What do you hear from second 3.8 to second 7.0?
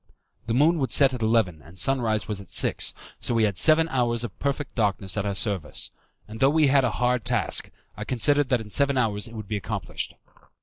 hours of perfect darkness at our service; and though we had a